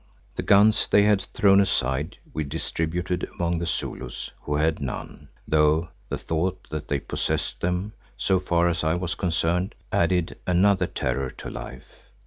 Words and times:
The 0.35 0.41
guns 0.41 0.87
they 0.87 1.03
had 1.03 1.21
thrown 1.35 1.61
aside 1.61 2.17
we 2.33 2.43
distributed 2.43 3.29
among 3.35 3.59
the 3.59 3.67
Zulus 3.67 4.31
who 4.41 4.55
had 4.55 4.81
none, 4.81 5.27
though 5.47 5.89
the 6.09 6.17
thought 6.17 6.67
that 6.71 6.87
they 6.87 6.99
possessed 6.99 7.61
them, 7.61 7.93
so 8.17 8.39
far 8.39 8.67
as 8.67 8.83
I 8.83 8.95
was 8.95 9.13
concerned, 9.13 9.75
added 9.91 10.39
another 10.47 10.87
terror 10.87 11.29
to 11.37 11.51
life. 11.51 12.01